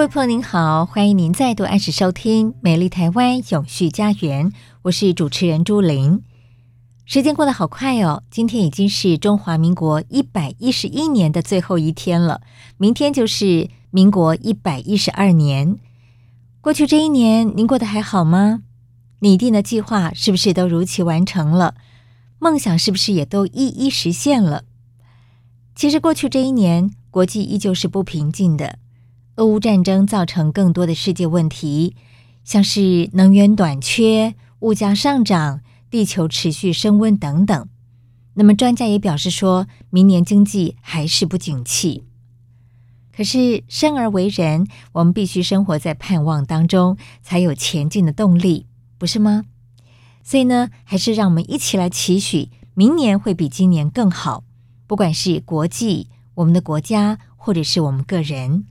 [0.00, 4.50] 各位朋友您好，欢迎您再度按时收听《美丽台湾永续家园》，
[4.80, 6.22] 我是主持人朱琳。
[7.04, 12.40] 时间过得好快哦，今天已经是中华民国一百一十一年的最后一天了，
[12.78, 15.76] 明天就是民国一百一十二年。
[16.62, 18.62] 过去这一年，您过得还好吗？
[19.18, 21.74] 拟定的计划是不是都如期完成了？
[22.38, 24.64] 梦想是不是也都一一实现了？
[25.74, 28.78] 其实过去这一年，国际依旧是不平静的。
[29.40, 31.96] 俄乌战争造成更多的世界问题，
[32.44, 37.66] 像是能源短缺、物价上涨、地球持续升温等等。
[38.34, 42.04] 那么专家也表示说，明年经济还是不景气。
[43.16, 48.66] 可是生而为人，我们必须生活在盼望当中，才有前进的动力，
[48.98, 49.46] 不是吗？
[50.22, 54.44] 所以呢，还是让我们一起来期许，明年会比今年更好。
[54.86, 58.66] 不管是国际、我们的国家，或者是我们个人。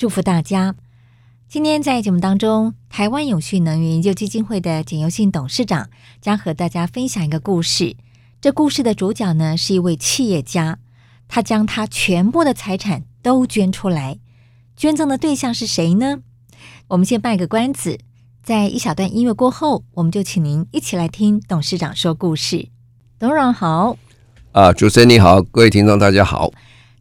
[0.00, 0.74] 祝福大家！
[1.46, 5.90] 今天在节目当中，台湾永续能源研究基金会的简尤信董事长
[6.22, 7.94] 将和大家分享一个故事。
[8.40, 10.78] 这故事的主角呢，是一位企业家，
[11.28, 14.18] 他将他全部的财产都捐出来。
[14.74, 16.20] 捐赠的对象是谁呢？
[16.88, 17.98] 我们先卖个关子，
[18.42, 22.70] 在一小段音乐过后，我们就请您一起来听董事长说故事。
[23.18, 23.98] 董事长好，
[24.52, 26.50] 啊，主持人你好，各位听众大家好。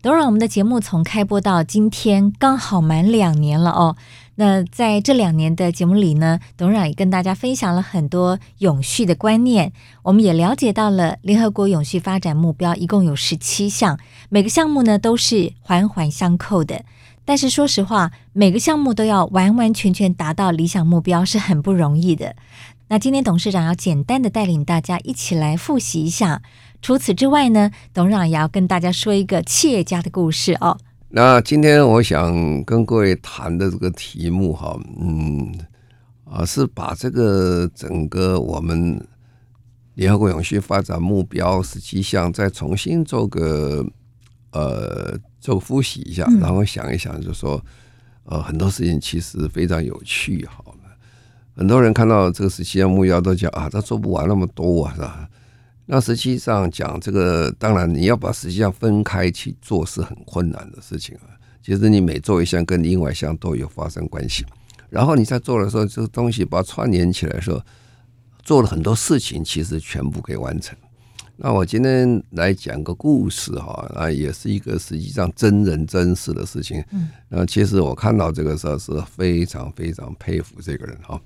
[0.01, 3.97] 董事长，我们的节目从开播到今天刚好满两年了哦。
[4.35, 9.73] 那在这两年的节目里呢，董事长也跟大家分享了很多永续的观念。
[10.03, 13.99] 我们也了解到了联合国永续发展目标一共有十七项，
[14.29, 16.85] 每个项目呢都是环环相扣的。
[17.25, 22.37] 但是说实话，每个项目都要完完全全达到理想目标是很不容易的。
[22.87, 26.41] 那今天董事长要简单的带领大家一起来复习一下。
[26.81, 30.77] 除此之外呢，董事长也要跟大家说一个企业家的故事哦。
[31.09, 35.53] 那今天我想跟各位谈的这个题目哈，嗯
[36.23, 39.03] 啊，是把这个整个我们
[39.95, 43.85] 联合国永续发展目标十七项再重新做个
[44.51, 47.63] 呃做复习一下，然后想一想，就说
[48.23, 50.63] 呃很多事情其实非常有趣哈。
[51.55, 55.28] 很多人看到这个十七项目标都讲啊，他做不完那么多啊，是吧？
[55.91, 61.25] 那实际上讲这个，当然你要把实际上分开去做是很困难的事情啊。
[61.63, 64.45] 其实你每做一项跟另外一项都有发生关系，
[64.91, 67.59] 然后你在做的时候，这个东西把它串联起来的时候，
[68.43, 70.77] 做了很多事情，其实全部可以完成。
[71.35, 76.85] 那我今天来讲个故事哈，啊，也是一个实际上真人真事的事情。
[76.91, 81.19] 嗯，那其实我看到这个时候是非常非常佩服这个人哈。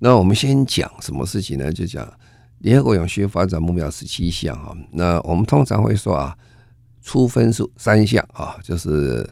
[0.00, 1.72] 那我们先讲什么事情呢？
[1.72, 2.12] 就讲。
[2.64, 6.34] 联合国永续发展目标十七项哈，那我们通常会说啊，
[7.02, 9.28] 出分数三项啊，就是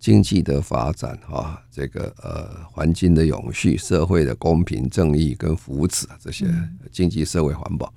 [0.00, 6.46] 经济的发展哈，这个呃环境的永续、社会的公平正义跟福祉这些
[6.90, 7.94] 经济社会环保。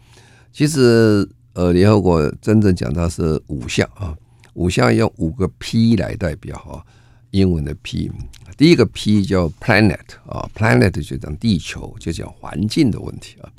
[0.54, 4.16] 其实呃，联合国真正讲它是五项啊，
[4.54, 6.86] 五项用五个 P 来代表哈，
[7.32, 8.12] 英文的 P，
[8.56, 13.50] 第一个 P 叫 Planet 啊，Planet 就讲地球，就讲环境的问题啊。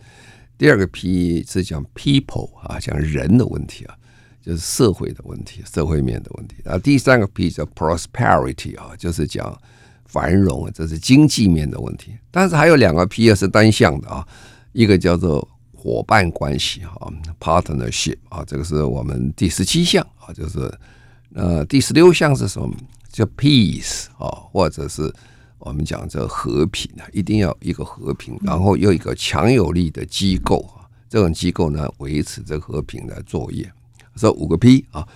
[0.58, 3.94] 第二个 P 是讲 people 啊，讲人的问题啊，
[4.42, 6.56] 就是社会的问题，社会面的问题。
[6.64, 9.56] 啊，第三个 P 叫 prosperity 啊，就是讲
[10.04, 12.12] 繁荣，这是经济面的问题。
[12.32, 14.26] 但是还有两个 P 是单向的啊，
[14.72, 17.06] 一个叫做伙伴关系啊
[17.38, 20.58] ，partnership 啊，这个是我们第十七项啊，就是
[21.34, 22.74] 呃第十六项是什么？
[23.12, 25.14] 叫 peace 啊，或者是。
[25.58, 33.70] 我们讲这和平啊，一定要一个和平，然后又一个强有力的机构啊，这种机构呢维持这和平的作业。
[34.14, 35.06] 这五个 P 啊，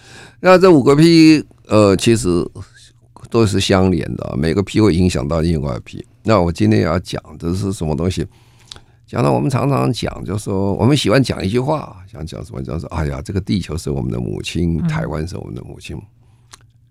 [0.40, 2.48] 那这五个 P 呃，其实
[3.30, 6.06] 都是相连的，每个 P 会影响到另外 P。
[6.22, 8.24] 那我今天要讲的是什么东西？
[9.04, 12.62] 讲到我们常常讲，就是说我们喜欢讲一句话，想讲什么？
[12.62, 16.00] 就是说，哎呀，这个地球是我们的母亲，台湾是我们的母亲。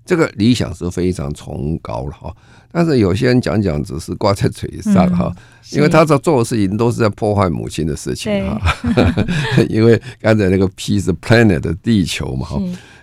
[0.03, 2.35] 这个理想是非常崇高了哈，
[2.71, 5.31] 但是有些人讲讲只是挂在嘴上哈，
[5.71, 8.59] 因为他在做的事情都是在破坏母亲的事情哈。
[9.69, 12.59] 因为刚才那个 P 是 planet 的地球嘛哈，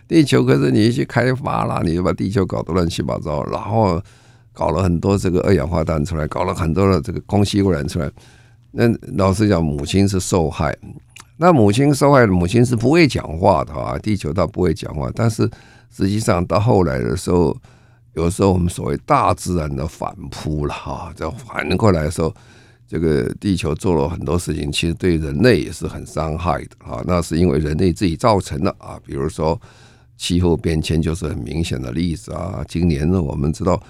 [0.08, 4.02] 地球可是你一去开发了，你就把地球搞得乱七八糟，然后
[4.52, 8.10] 搞了很多这个二氧化碳出来，搞了很多的这个空气污染出来。
[8.72, 10.76] 那老实讲，母亲是受害，
[11.36, 15.48] 那母亲受害的母亲是不会讲话的啊，地球它不会讲话，但是。
[15.90, 17.56] 实际上到后来的时候，
[18.14, 22.34] 有时候我们所谓大自然的反扑了哈，这反过来的时候，
[22.86, 27.02] 这个地球做了很多事情，其实对人类也是很伤害的啊。
[27.06, 29.60] 那是因为人类自己造成的啊，比如说
[30.16, 32.64] 气候变迁就是很明显的例子啊。
[32.68, 33.80] 今年呢，我们知道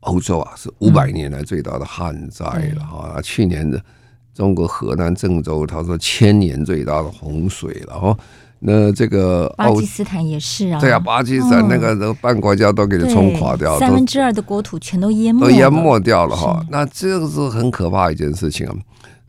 [0.00, 2.44] 欧洲啊是五百年来最大的旱灾
[2.76, 3.20] 了哈。
[3.22, 3.82] 去年的
[4.34, 8.18] 中国河南郑州，他说千年最大的洪水了哈。
[8.60, 16.60] 那这个巴基斯坦也是啊，对啊，巴基斯坦那个半国家都给你冲垮掉，三分之二的国土全都淹没，都淹没掉了哈。
[16.68, 18.74] 那这个是很可怕一件事情啊，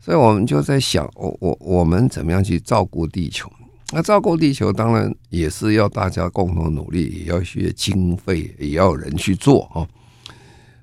[0.00, 3.48] 所以我们就在想，我我我们怎么样去照顾地球？
[3.92, 9.86] 那照顾地球当然也是要大家共同努力，也要学经费，也要有人去做啊。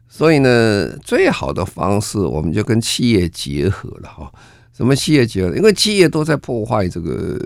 [0.08, 4.32] 所以呢，最好的方式我们就跟企业结合了哈。
[4.72, 5.54] 什么企业结合？
[5.54, 7.38] 因为企业都在破坏这个。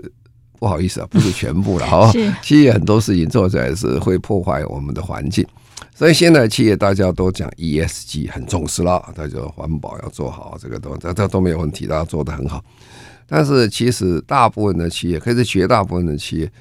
[0.62, 2.12] 不好意思啊，不是全部了哈。
[2.40, 5.44] 企业很多事情做起来是会破坏我们的环境，
[5.92, 12.64] 所以现在企业大家都讲 ESG 很重视了，大家环保要做好，这个都这这都没有问题，大家做的很好。
[13.26, 16.52] 但是其实大部分的企业，可是绝大部分的企业，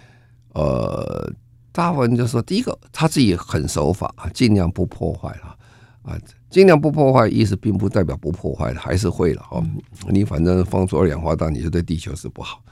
[0.54, 1.32] 呃，
[1.72, 5.56] 大部分就是说，第一个他自己很守法，尽量不破坏了
[6.02, 6.18] 啊，
[6.50, 9.64] 尽量不破坏，意思并不代表不破坏，还是会了哦。
[10.10, 12.64] 你反正放出二氧化碳，你就对地球是不好。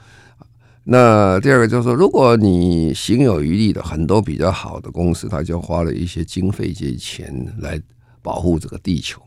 [0.92, 7.80] 那第二个就是说，如果你行有余力的，很多比较好的公司，他就花了一些经费、一些钱来
[8.20, 9.22] 保护这个地球。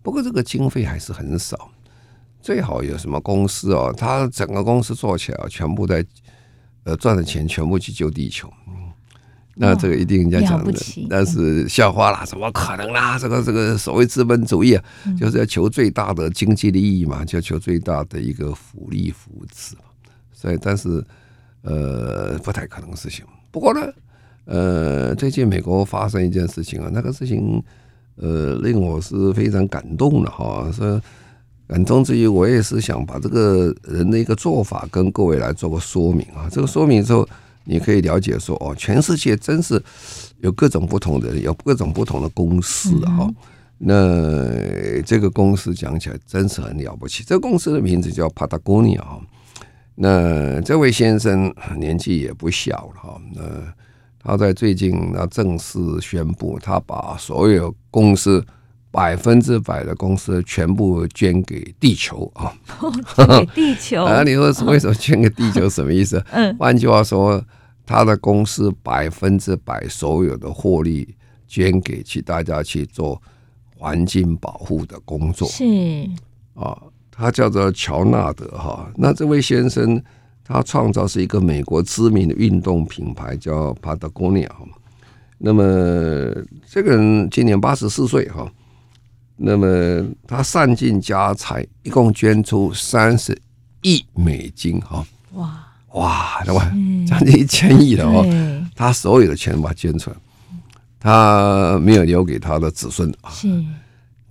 [0.00, 1.70] 不过这个经费还是很少。
[2.40, 6.02] 最好有什么公司哦，他整个公司做起来，全部在
[6.84, 8.50] 呃赚的钱全部去救地球。
[9.56, 10.72] 那这个一定人家讲的，
[11.10, 13.18] 但是笑话啦，怎么可能啦？
[13.18, 14.82] 这个这个所谓资本主义啊，
[15.20, 19.44] 就是要求最大的经济利益嘛，就求最大的一个福利福
[20.44, 20.56] 祉。
[20.56, 21.02] 对，但是，
[21.62, 23.24] 呃，不太可能事情。
[23.50, 23.80] 不过呢，
[24.44, 27.62] 呃，最近美国发生一件事情啊，那个事情，
[28.16, 30.70] 呃，令我是非常感动的哈。
[30.70, 31.00] 说
[31.66, 36.46] 感动之余，我也是想把这个人的一个做法跟各位来做个说明啊。
[36.50, 37.26] 这个说明之后，
[37.64, 39.82] 你可以了解说，哦，全世界真是
[40.40, 43.26] 有各种不同的人，有各种不同的公司哈。
[43.78, 47.24] 那这个公司讲起来真是很了不起。
[47.24, 49.18] 这个公司的名字叫 Patagonia 啊。
[49.96, 53.42] 那这位先生年纪也不小了哈，那
[54.18, 58.44] 他在最近那正式宣布，他把所有公司
[58.90, 62.52] 百分之百的公司全部捐给地球啊，
[63.14, 64.22] 捐给地球 啊？
[64.24, 65.68] 你说为什么捐给地球？
[65.68, 66.20] 什么意思？
[66.32, 67.40] 嗯，换句话说，
[67.86, 71.14] 他的公司百分之百所有的获利
[71.46, 73.20] 捐给去大家去做
[73.76, 75.64] 环境保护的工作，是
[76.54, 76.76] 啊。
[77.16, 80.02] 他叫做乔纳德哈，那这位先生
[80.44, 84.48] 他创造是一个美国知名的运动品牌叫 Patagonia。
[85.38, 85.62] 那么
[86.68, 88.50] 这个人今年八十四岁哈，
[89.36, 93.40] 那么他散尽家财，一共捐出三十
[93.82, 95.06] 亿美金哈。
[95.34, 96.60] 哇哇，那么
[97.06, 98.26] 将近一千亿了哦，
[98.74, 100.16] 他所有的钱把它捐出来，
[100.98, 103.30] 他没有留给他的子孙啊。
[103.30, 103.64] 是。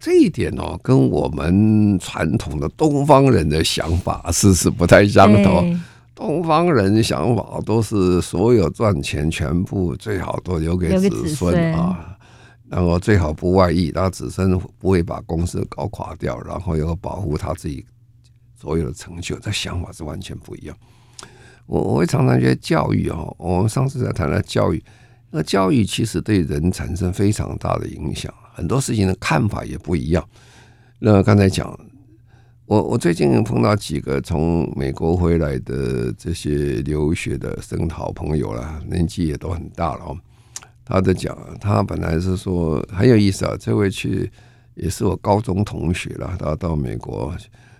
[0.03, 5.79] 这一点哦，跟我们传统的东方人的想法是是不太相同。
[6.13, 12.17] 东方人想法都是所有赚钱全部最好都留给子孙啊，
[12.67, 17.85] 然后最好不外溢，让子孙不会把公司搞垮掉，然后又保护他自己
[18.59, 19.39] 所有的成就。
[19.39, 20.75] 这想法是完全不一样。
[21.65, 24.83] 我我会常常觉得教育哦，我们上次在谈到教育，
[25.31, 28.29] 那教育其实对人产生非常大的影响。
[28.53, 30.23] 很多事情的看法也不一样。
[30.99, 31.77] 那刚才讲，
[32.65, 40.17] 我我最近碰到几个从美国回来的这些留学的生讨朋友了，年纪也都很大了哦。
[40.85, 44.31] 他在讲，他本来是说很有意思啊，这位去
[44.75, 47.35] 也是我高中同学了，他到美国，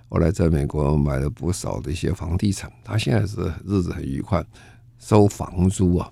[0.10, 4.44] 后来在美国买了不少的一些房地产，他现在是日子很愉快，
[5.00, 6.12] 收房租啊，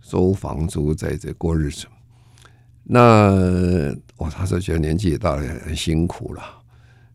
[0.00, 1.86] 收房租在这过日子。
[2.92, 6.42] 那我他是觉得年纪也大了，很辛苦了。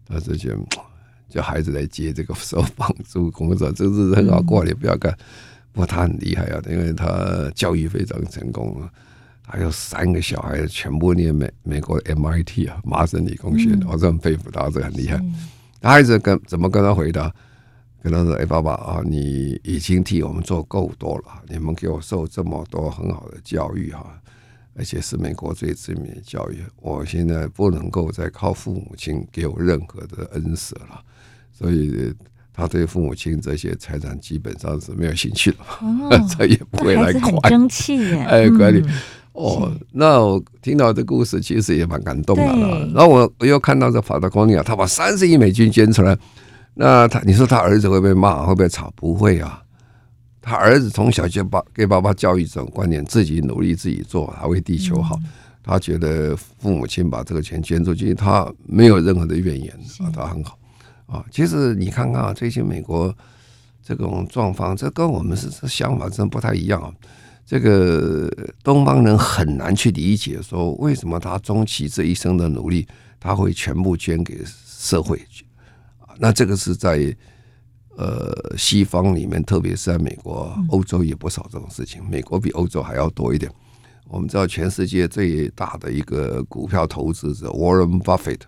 [0.07, 0.57] 他是觉得
[1.27, 5.13] 叫孩子来接这个收房租工作，这日子很好过，你不要干。
[5.73, 8.89] 不过他很厉害啊，因为他教育非常成功啊，
[9.45, 15.19] 还有三个小孩全部念美美国 MIT 啊，麻省理工学院，我是很佩服他，这个很厉害。
[15.81, 17.29] 他孩子跟怎么跟他回答？
[18.01, 24.21] 跟他说：“哎，爸爸啊，你已经替我们做够多了，你们给我受这么多很好的教育哈，
[24.77, 31.01] 而且是美国最知名的教育，我现在不能够再靠父母亲给我任何的恩赐了，
[31.51, 32.13] 所以。”
[32.57, 37.21] 他对父母亲这些财产基本上是没有兴趣了， 哦、这也不会来管。
[37.21, 38.15] 很争气耶！
[38.23, 38.93] 哎，管理、嗯、
[39.33, 42.89] 哦，那我听到这故事其实也蛮感动的了。
[42.95, 46.17] 然后我我又看到这法达光尼啊，他把三十亿美金捐出来，
[46.75, 48.45] 那他你说他儿子会被骂？
[48.45, 48.89] 会不会吵？
[48.95, 49.61] 不会啊，
[50.47, 55.15] 他儿子从小就把给爸爸教育这种观念，自己努力自己做，还为地球好。
[55.23, 55.29] 嗯、
[55.63, 60.55] 他觉得父母亲把这个钱捐出去，他没有任何的怨言啊，他很好。
[61.07, 63.11] 啊，其实你看看啊，最近美国
[63.83, 66.93] 这种状况，这跟我们是想法真不太一样啊。
[67.43, 68.31] 这个
[68.63, 72.87] 东方人很难去理解，说为什么他终其这一生的努力，
[73.19, 75.43] 他会全部捐给社会去。
[76.17, 77.15] 那这个是在
[77.97, 82.03] 呃西方里面，特别是在美国、欧洲也不少这种事情。
[82.09, 83.51] 美国比欧洲还要多一点。
[84.07, 88.41] 我们知道，全世界最大的一个股票投资者 Warren Buffett。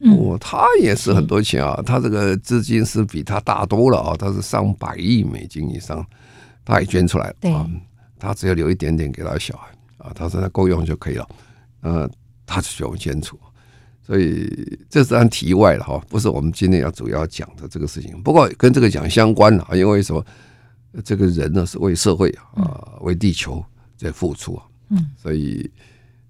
[0.00, 6.04] 哦，他也是很多钱啊，他这个资金是比他大多了啊，他是上百亿美金以上，
[6.64, 7.70] 他也捐出来了啊，
[8.18, 11.28] 他只要留一点点给他小孩啊，他说他够用就可以了，
[11.82, 12.10] 呃，
[12.44, 13.38] 他是全部捐出，
[14.06, 20.24] 所以这是按题外了哈，不是我们今天要主要讲的这个事情，不过跟这个讲相关了，因为什么？
[21.04, 23.64] 这个人呢是为社会啊，为地球
[23.96, 25.70] 在付出啊，嗯，所以。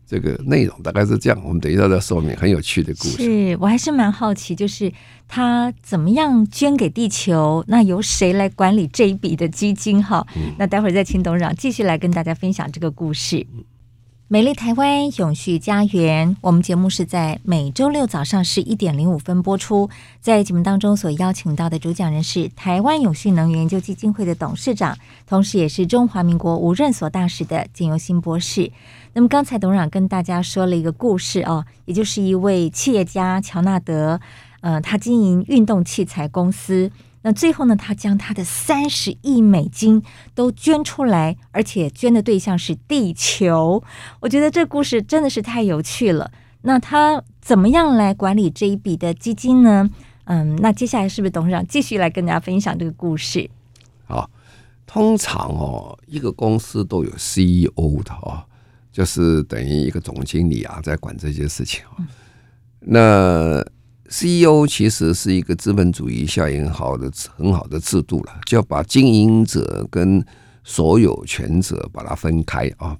[0.06, 3.22] 这个内容大概是这样，我们等一下再说明很有趣的故事。
[3.22, 4.92] 是我还是蛮好奇，就是
[5.26, 7.64] 他怎么样捐给地球？
[7.66, 10.04] 那由谁来管理这一笔的基金？
[10.04, 10.24] 哈，
[10.58, 13.44] 那待会儿再请董事长继续来跟大家分享这个故事。
[14.34, 19.88] 美丽台湾永续家园，我们节目是在每周六早上十一点零五分播出。
[20.20, 28.72] 在节目当中所邀请到的主讲人是台湾永续能源研究基金会的董事长，同时也是中华民国无任所大使的简尤新博士。
[29.12, 34.20] 那么刚才董事长跟大家说了一个故事哦，也就是一位企业家乔纳德，
[34.62, 36.90] 呃，他经营运动器材公司。
[37.26, 40.02] 那最后呢，他将他的三十亿美金
[40.34, 43.82] 都捐出来，而且捐的对象是地球。
[44.20, 46.30] 我觉得这故事真的是太有趣了。
[46.60, 49.88] 那他怎么样来管理这一笔的基金呢？
[50.24, 53.48] 嗯，那接下来是不是董事长继续来跟大家分享这个故事？
[54.06, 54.28] 好，
[54.86, 58.44] 通常哦，一个公司都有 CEO 的哦，
[58.92, 61.82] 就是等于一个总经理啊，在管这些事情。
[61.98, 62.06] 嗯、
[62.80, 63.64] 那
[64.16, 70.24] CEO 其实是一个资本主义下很好的很好的制度了，就要把经营者跟
[70.62, 72.96] 所有权者把它分开啊，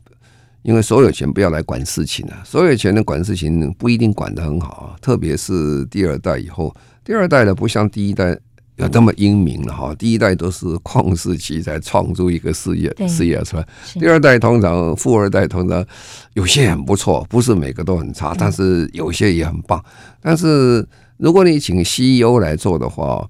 [0.62, 8.36] 因为所有权不要来管事情啊，所有权的管事情不一定管得很好啊，特别是第二代以后，第二代的不像第一代
[8.74, 13.64] 有那么英明了哈，第一代都是旷世奇才创出一个事业事业出来，
[14.00, 15.86] 第二代通常富二代通常
[16.32, 19.80] 有些很不错，不是每个都很差，但是有些也很棒，
[20.20, 20.84] 但是。
[21.16, 23.28] 如果你请 CEO 来做的话，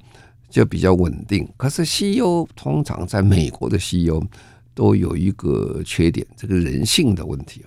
[0.49, 1.49] 就比较稳定。
[1.57, 4.23] 可是 CEO 通常在美国的 CEO
[4.75, 7.63] 都有一个缺点，这个人性的问题。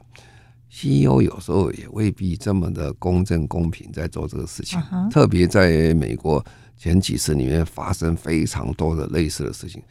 [0.69, 4.79] CEO 有时候也未必这么的公正公平在做这个事情。
[5.09, 6.43] 特别在美国
[6.77, 9.81] 前几次里面发生非常多的类似的事情。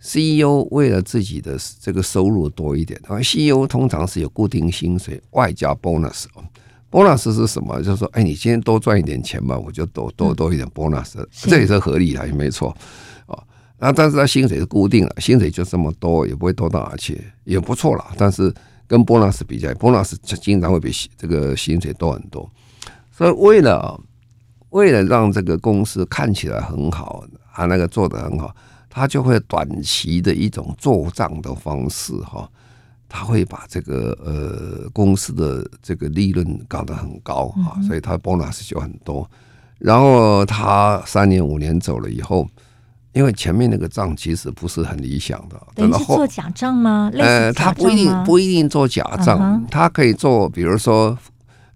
[0.00, 6.26] CEO 为了自己的这个收入多一点，而 CEO 通常是有固定薪水外加 bonus。
[6.94, 7.82] Bonus 是什么？
[7.82, 12.70] 就是说，哎，你今天多赚一点钱嘛，我就多多多一点 bonus，这也是合理的，也没错
[13.26, 13.36] 啊。
[13.78, 18.04] 那但是他薪水是固定的，薪水就这么多，也不会多到哪去，也不错了。
[18.16, 18.54] 但是
[18.86, 22.48] 跟 bonus 比较，bonus 经常会比这个薪水多很多。
[23.10, 24.00] 所以为了
[24.70, 28.54] 为了让这个公司看起来很好，他那个做得很好，
[28.88, 32.48] 他就会短期的一种做账的方式哈。
[33.08, 39.28] 他会把这个呃公司的这个利润搞得很高啊，所以他 bonus 就很多。
[39.78, 42.48] 然后他三年五年走了以后，
[43.12, 47.10] 因为前面那个账其实不是很理想的，等于是做假账吗？
[47.14, 51.16] 呃，他不一定不一定做假账，他可以做，比如说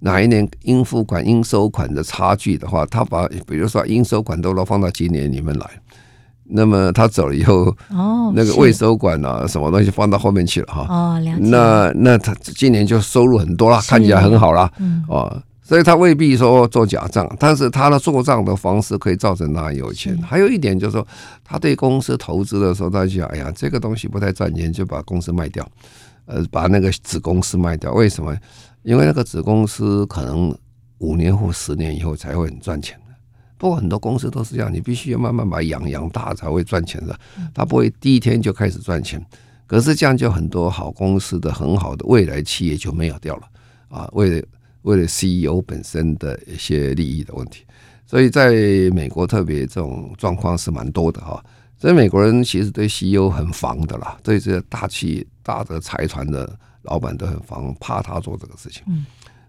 [0.01, 5.71] 哪一年应付款应收款的差距的话，他把比如说应收款都都放到今年里面来。
[6.50, 10.87] 那么他走了以后，哦，那个未收款啊，什么东西放到后面去了哈。
[10.88, 11.38] 哦，了解。
[11.38, 14.73] 那那他今年就收入很多了，看起来很好了。
[14.78, 15.05] 嗯。
[15.09, 20.17] 哦，所以他未必说做假账，但是他的做账的方式可以造成他有钱。
[20.23, 21.07] 还有一点就是说，
[21.45, 25.69] 他对公司投资的时候，他就想，哎呀，这个东西不太赚钱，就把公司卖掉，
[26.25, 27.93] 呃，把那个子公司卖掉。
[27.93, 28.35] 为什么？
[28.85, 30.57] 因为那个子公司可能
[30.99, 33.08] 五年或十年以后才会很赚钱的。
[33.59, 37.19] 不过很多公司都是这样，你必须要慢慢把它养养大才会赚钱的，
[37.53, 39.23] 他不会第一天就开始赚钱。
[39.67, 43.43] 可是这样就很多好公司的很好的未来企业就没有掉了
[43.88, 44.47] 啊，为了。
[44.83, 47.65] 为了 CEO 本身的一些利益的问题，
[48.07, 48.53] 所以在
[48.95, 51.45] 美国特别这种状况是蛮多的哈。
[51.77, 58.83] 所以美国人其实对 CEO 很防的啦，对这些大企业、大的财团的老板都很防，怕他做这个事情。
[58.87, 59.05] 嗯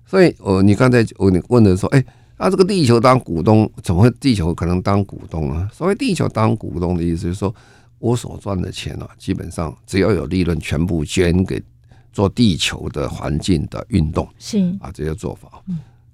[0.05, 2.03] 所以哦，你刚才我你问的说，哎，
[2.39, 5.69] 那这个地球当股东，怎么会地球可能当股东呢？
[5.71, 7.53] 所谓地球当股东的意思就是说，
[7.99, 11.61] 我所赚的钱啊，基本上只要有利润，全部捐给。
[12.11, 15.63] 做地球的环境的运动是啊，这些做法，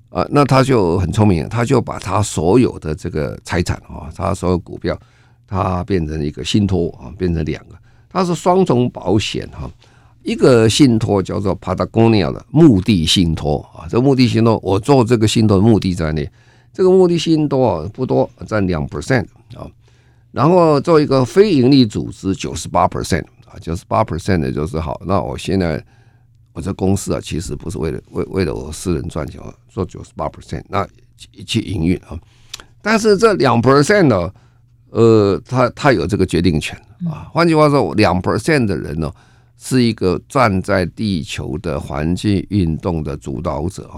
[0.09, 4.95] 啊，那他就很聪明，他就把他所有的这个财产啊，他所有股票，
[5.47, 7.75] 他变成一个信托啊，变成两个，
[8.09, 9.71] 他是双重保险哈。
[10.25, 16.27] 一个信托叫做 Patagonia 的目的信托啊，这个目的信托，我做这个信托的目的在哪？
[16.73, 19.69] 这个目的信托不多，占两 percent 啊，
[20.31, 23.23] 然后做一个非营利组织九十八 percent。
[23.45, 24.99] 啊，九十八 percent 的，就是好。
[25.05, 25.81] 那我现在
[26.51, 29.39] 我这公司啊，其实不是为了为为了我私人赚钱，
[29.69, 30.85] 做九十八 percent，那
[31.31, 32.19] 一起营运啊。
[32.81, 34.33] 但是这两 percent 呢，
[34.89, 36.75] 呃，他他有这个决定权
[37.07, 37.29] 啊。
[37.31, 39.13] 换句话说，两 percent 的人呢，
[39.57, 43.89] 是一个站在地球的环境运动的主导者。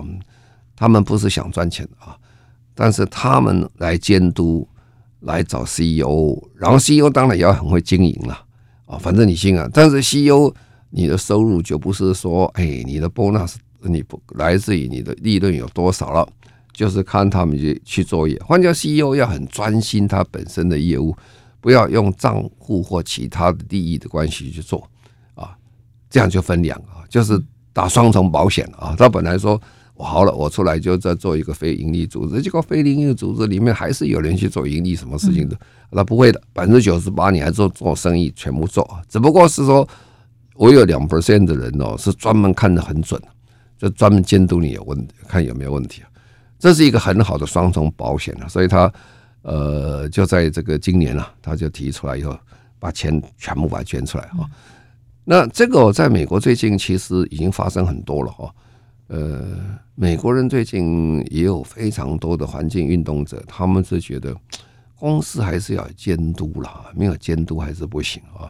[0.76, 2.16] 他们不是想赚钱啊，
[2.76, 4.68] 但是他们来监督，
[5.22, 8.46] 来找 CEO，然后 CEO 当然也要很会经营了。
[8.86, 10.54] 啊，反正你信啊，但是 CEO
[10.92, 16.28] 你的收入就不是说，哎，你的 bonus 你不来自于你的利润有多少了，
[16.72, 18.40] 就是看他们去去作业。
[18.46, 21.16] 换叫 CEO 要很专心他本身的业务，
[21.60, 24.88] 不要用账户或其他的利益的关系去做，
[26.10, 27.42] 这样就分两个，就是
[27.74, 28.96] 打双重保险啊。
[28.98, 29.60] 他本来说。
[30.00, 35.58] 我好了，我出来就在做一个非营利组织，结果非营利组织里面还是有人去做盈利什么事情的，
[35.90, 39.90] 那不会的，百分之九十八你还做做生意，全部做，只不过是说
[40.54, 43.20] 我有两 percent 的人哦，是专门看得很准，
[43.76, 46.10] 就专门监督你有问题，看有没有问题啊，
[46.60, 48.94] 这是一个很好的双重保险啊，所以他
[49.42, 52.38] 呃就在这个今年啊，他就提出来以后，
[52.78, 54.46] 把钱全部把它捐出来啊，
[55.30, 58.50] 那这个在美国最近其实已经发生很多了哈。
[59.08, 64.34] 呃，美国人最近也有非常多的环境运动者，他们是觉得
[64.96, 68.50] 公司还是要监督啦，没有监督还是不行啊。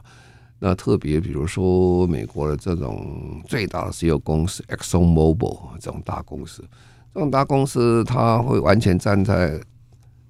[0.60, 6.64] 那特别比如说美国的这种最大的石油公司 Exxon Mobil 这种大公司，
[7.12, 9.60] 这种大公司它会完全站在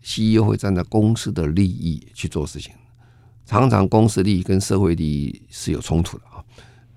[0.01, 2.71] CEO 会站在公司的利益去做事情，
[3.45, 6.23] 常常公司利益跟社会利益是有冲突的。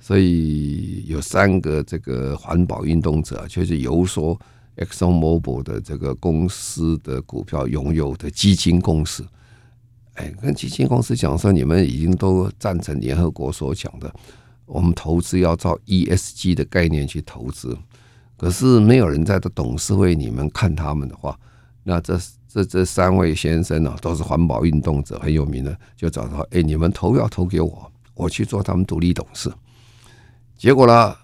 [0.00, 4.36] 所以有三个这个环保运动者，就是游说
[4.76, 9.24] Exxon Mobil 的这个公司的股票拥有的基金公司，
[10.14, 14.10] 哎，跟基金公司讲说，你们已经都赞成联合国所讲的，
[14.64, 17.76] 我们投资要照 ESG 的概念去投资。
[18.38, 21.38] 可是没有人在这董事会，你们看他们的话，
[21.84, 29.52] 那这这这三位先生呢，都是环保运动者，很有名的，就找到哎，你们投要投给我，我去做他们独立董事。
[30.60, 31.16] 结果呢，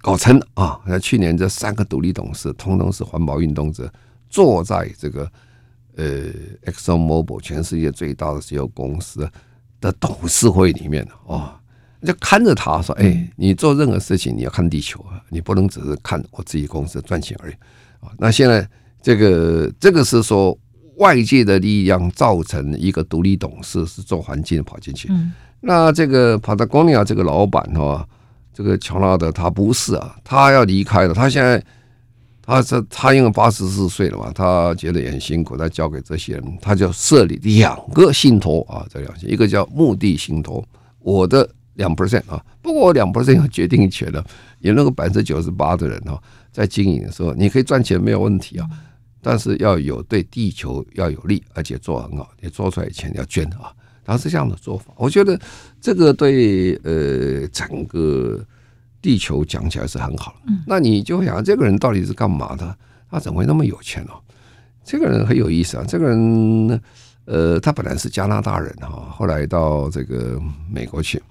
[0.00, 0.80] 搞成啊！
[0.84, 3.88] 那去年这三个独立董事，通通是环保运动者，
[4.28, 5.30] 坐在这个
[5.94, 6.04] 呃
[6.66, 9.30] ，Exxon Mobil 全世界最大的石油公司
[9.80, 11.60] 的董事会里面啊，
[12.04, 17.54] 就看着他说：“哎，你做任何事情，你要看地球啊，你不能只是看我自己公司赚钱而已
[18.00, 18.68] 啊。”那现在
[19.00, 20.58] 这个这个是说
[20.96, 25.08] 外界的力量造成一个独立董事是做环境跑进去。
[25.60, 28.04] 那这个 Patagonia 这个老板哈。
[28.52, 31.14] 这个乔纳德他不是啊，他要离开了。
[31.14, 31.62] 他现在，
[32.42, 40.62] 他这他因为八十四岁了嘛，他觉得也很辛苦，他交给这些人，他就设立两个信托啊，这两些，一个叫目的信托，
[40.98, 44.22] 我的两 percent 啊，不过我两 percent 有决定权的，
[44.58, 46.20] 有那个百分之九十八的人哈，
[46.52, 48.68] 在经营的时候，你可以赚钱没有问题啊，
[49.22, 53.72] 但是要有对地球要有利，而且做很好，你做出来钱要捐啊。
[54.04, 55.38] 他是这样的做法，我觉得
[55.80, 58.44] 这个对呃整个
[59.00, 60.34] 地球讲起来是很好。
[60.66, 62.76] 那你就想，这个人到底是干嘛的？
[63.10, 64.20] 他怎么会那么有钱哦？
[64.84, 65.84] 这个人很有意思啊。
[65.86, 66.80] 这个人
[67.24, 71.22] 呃，他本来是加拿大人哈，后来到这个美国去。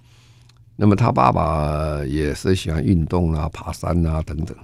[0.77, 4.55] 那么他爸爸也是喜欢运动啊，爬山啊等等，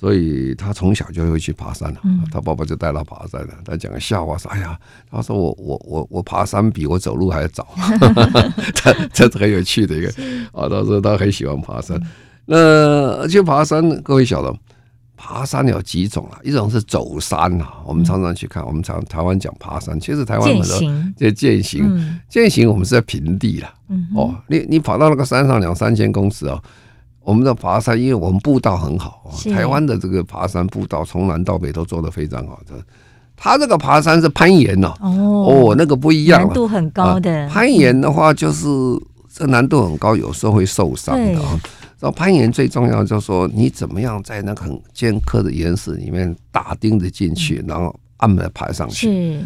[0.00, 2.00] 所以他从小就会去爬山了。
[2.32, 3.48] 他爸爸就带他爬山了。
[3.62, 4.78] 他讲个笑话说：“哎呀，
[5.10, 7.68] 他说我我我我爬山比我走路还要早。
[8.74, 10.08] ”这这是很有趣的一个
[10.52, 10.66] 啊。
[10.70, 12.00] 他说他很喜欢爬山。
[12.46, 14.56] 那去爬山，各位晓得，
[15.18, 16.40] 爬山有几种啊？
[16.42, 23.68] 一种是走山啊，我们常常去看，我们常台湾讲爬山，其实台湾很多这健行，健行我们是在平地了。
[24.16, 26.58] 哦，你你跑到那个山上两三千公尺哦。
[27.22, 32.60] 我们的爬山，因为我们步道很好啊，台湾的这个爬山步道从南到北都做得非常好。
[32.66, 32.74] 的，
[33.36, 37.48] 他这个爬山是攀岩哦，哦，那个不一样，难度很高的。
[37.48, 38.66] 攀岩的话，就是
[39.32, 41.60] 这难度很高，有时候会受伤的啊。
[42.00, 49.38] 然后攀岩最重要就是说，你怎么样在那个很尖刻的岩石里面打钉子进去，然后按着爬上去。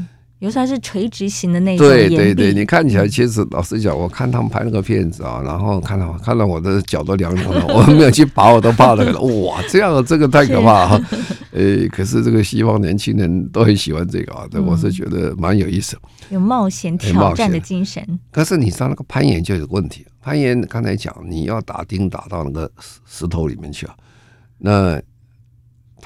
[0.44, 9.18] 有时候是垂直型的那种，对对对，你看起来其实老实讲，我看他们拍那个片子啊，然后看到看到我的脚都凉凉了，我没有去拔，我都怕那个。
[9.18, 11.00] 哇，这样这个太可怕哈！
[11.52, 15.96] 呃，可是这个西方年轻人都很喜欢这个啊，对，我是觉得蛮有意思，
[16.28, 18.07] 有冒险挑战的精神。
[18.30, 23.94] 可是你知道那个攀岩就有问题，攀岩刚才讲你要打钉打到那个石石头里面去啊，
[24.59, 25.00] 那。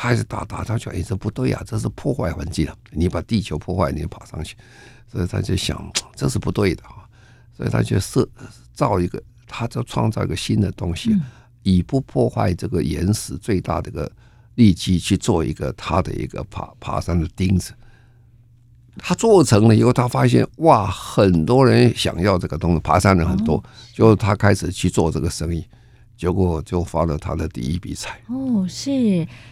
[0.00, 2.76] 他还是打打上去，哎，这不对呀，这是破坏环境了。
[2.92, 4.56] 你把地球破坏，你爬上去，
[5.10, 7.02] 所以他就想这是不对的啊，
[7.52, 8.24] 所以他就设
[8.72, 11.20] 造一个，他就创造一个新的东西，
[11.64, 14.08] 以不破坏这个岩石最大的一个
[14.54, 17.74] 力基去做一个他的一个爬爬山的钉子。
[18.98, 23.60] 他做成了以后，他发现哇，很多人想要这个东西，爬山人很多，
[23.92, 25.66] 就他开始去做这个生意。
[26.18, 28.90] 结果就发了他的第一笔财哦，是，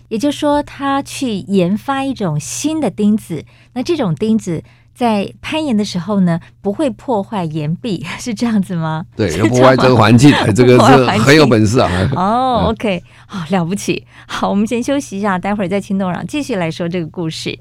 [0.08, 9.04] 也就是说，他去研发一种新的钉子，那这种钉子在攀岩的时候呢，不会破坏岩壁， 是这样子吗？
[9.14, 12.10] 对，要破坏这个环境，这个是 很有本事啊！
[12.16, 17.56] 哦，OK，好了不起，好，我们先休息一下，待会儿在青农继续来说这个故事。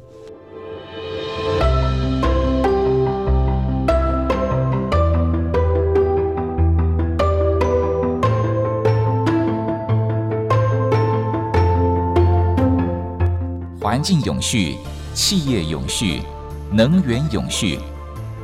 [14.05, 14.77] 境永续，
[15.15, 16.21] 企业永续，
[16.71, 17.79] 能源永续。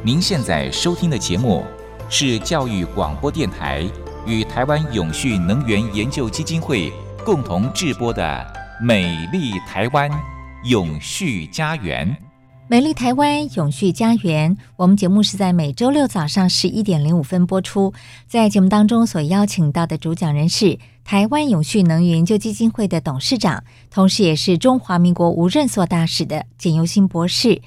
[0.04, 1.64] 您现在收听的节目
[2.10, 3.88] 是教育广播电台
[4.26, 6.92] 与台湾永续能源研究基金会
[7.24, 8.24] 共同制播的
[8.84, 10.10] 《美丽台湾
[10.64, 12.10] 永续家园》。
[12.68, 17.94] 美丽台湾永续家园，我们节目是在每周六早上十一点零五分播出。
[18.28, 20.80] 在节目当中所邀请到的主讲人是。
[21.04, 27.62] 台湾永续能源研究基金会的董事长，同时也是中华民国无任所大使的简尤新博士。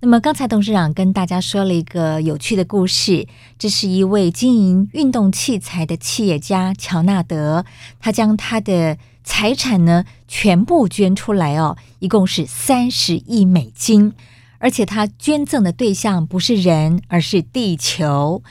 [0.00, 3.26] 那么刚才董事长跟大家说了一个有趣的故事，
[3.58, 7.64] 这是一位经营运动器材的企业家乔纳德，
[7.98, 14.12] 他将他的财产呢全部捐出来哦，一共是三十亿美金，
[14.58, 18.42] 而且他捐赠的对象不是人，而是地球。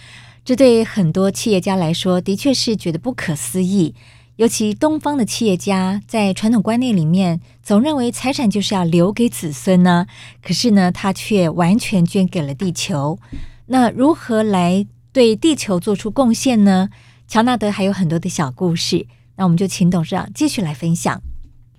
[0.44, 3.96] 这对很多企业家来说，的确是觉得不可思议。
[4.38, 10.06] 尤其东方的企业家，在传统观念里面，总认为财产就是要留给子孙呢。
[10.44, 13.18] 可是呢，他却完全捐给了地球。
[13.66, 16.88] 那如何来对地球做出贡献呢？
[17.28, 21.20] 乔纳德还有很多的小故事，那我们就请董事长继续来分享。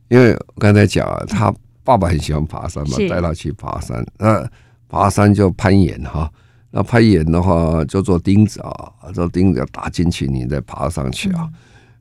[0.08, 4.04] 因为我刚才讲，他爸爸很喜欢爬山嘛，带他去爬山。
[4.18, 4.44] 那
[4.88, 6.28] 爬山就攀岩哈，
[6.72, 11.48] 那攀岩的话就做钉子啊，做钉子要打进去，你再爬上去啊。
[11.52, 11.54] 嗯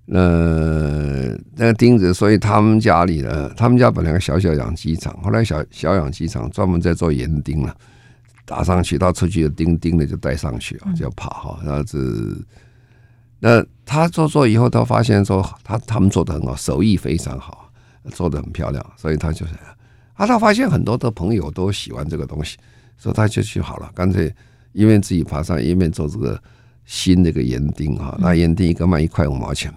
[0.10, 7.76] 那那个钉子，所以他们家里呢，他们家本来个小小养鸡场，后来小小养鸡场专门在做岩钉了，
[8.46, 12.38] 打上去，他出去的钉钉的就带上去啊，就要爬哈，然后是
[13.42, 17.70] 那他做做以后，他发现说他他们做的很好，手艺非常好，
[18.14, 19.56] 做的很漂亮，所以他就是
[20.14, 22.56] 啊，他发现很多的朋友都喜欢这个东西，
[22.98, 24.34] 所以他就去好了，干脆
[24.72, 26.42] 一面自己爬上，一面做这个
[26.86, 29.70] 新的一个岩钉哈，那岩钉一个卖一块五毛钱。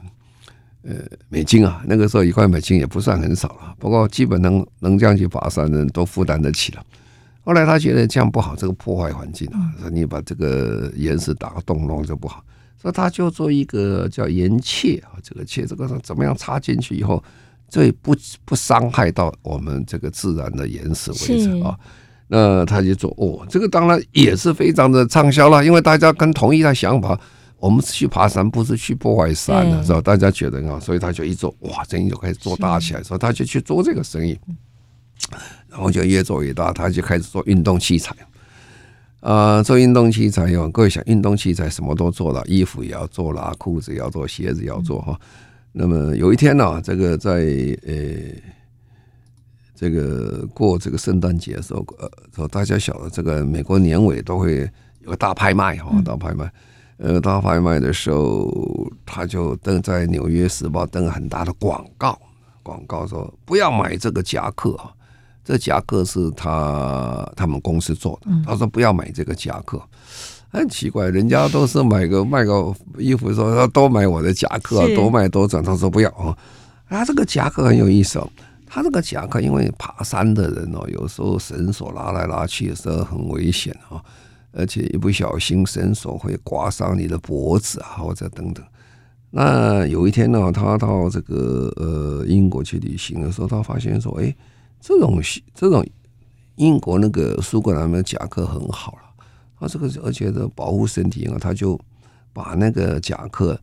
[0.82, 0.94] 呃，
[1.28, 3.74] 美金啊，那个时候一块美金也不算很少了。
[3.78, 6.82] 不过基本能能这样去爬山的人都负担得起了。
[7.42, 12.42] 后来他觉得这样不好，这个破坏环境啊，说你把这个岩石打个洞弄就不好，
[12.80, 17.22] 所以他就做一个叫岩切啊，这个切这个怎么样插进去以后，
[17.68, 18.16] 最不
[18.46, 21.76] 不伤害到我们这个自然的岩石为止啊。
[22.28, 27.20] 那他就做哦，这个当然也是非常的畅销了，因为大家跟同意他想法。
[27.60, 30.00] 我们是去爬山，不是去破坏山的，是吧？
[30.00, 34.40] 大家觉得啊，所以他就一做，哇，生意就开始做大起来，所以他就去做这个生意，
[35.68, 38.16] 然后就越做越大，他就开始做运动器材，
[39.20, 45.20] 啊、呃，做运动器材哟，各位想，运动器材什么都做了，衣服也要做了，裤子也要做，鞋子也要做哈。
[45.70, 47.30] 那么有一天呢，这个在
[47.86, 47.94] 呃
[49.74, 51.84] 这个过这个圣诞节的时候，
[52.36, 54.66] 呃，大家晓得这个美国年尾都会
[55.00, 56.50] 有个大拍卖哈，大拍卖。
[57.02, 62.18] 呃，大拍卖的时候，他就登在《纽约时报》登很大的广告，
[62.62, 64.92] 广告说不要买这个夹克啊，
[65.42, 68.30] 这夹克是他他们公司做的。
[68.44, 69.80] 他说不要买这个夹克，
[70.50, 75.64] 很奇怪，人家都是买个卖个衣服，说要多买我的夹克，多买多赚。
[75.64, 76.36] 他说不要啊，
[76.86, 78.30] 他，这个夹克很有意思哦，
[78.66, 84.04] 他这个夹克因为爬山的人哦，有时候绳索拉来拉去的时候很危险啊。
[84.52, 88.64] 而且一不小心绳索会刮伤你的脖子啊，或者等等。
[89.30, 94.34] 那有一天呢，他到这个呃英国去旅行的时候，他发现说：“哎，
[94.80, 95.20] 这种
[95.54, 95.86] 这种
[96.56, 99.24] 英国那个苏格兰的夹克很好了。
[99.60, 101.78] 他这个而且的保护身体啊，他就
[102.32, 103.56] 把那个夹克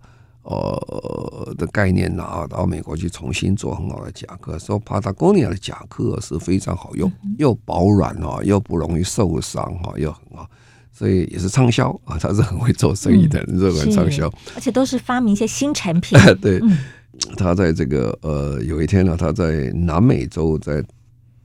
[0.43, 4.57] 呃的概念拿到美国去重新做很好的夹克。
[4.57, 10.49] 说 Patagonia 的夹克是非常好用，又保暖啊，又不容易受伤哈，又很好。”
[10.97, 16.17] 所以也是畅销啊，他是很会做生意的人，这、嗯、很畅销，而且都是发明一些新产品。
[16.41, 16.59] 对，
[17.35, 20.83] 他在这个呃，有一天呢，他在南美洲在